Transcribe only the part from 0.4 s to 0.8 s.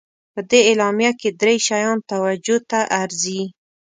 دې